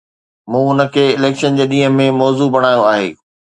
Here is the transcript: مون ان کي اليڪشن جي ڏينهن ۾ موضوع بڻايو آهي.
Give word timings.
مون 0.51 0.65
ان 0.71 0.79
کي 0.95 1.03
اليڪشن 1.17 1.59
جي 1.61 1.69
ڏينهن 1.75 2.01
۾ 2.01 2.09
موضوع 2.25 2.51
بڻايو 2.59 2.89
آهي. 2.97 3.09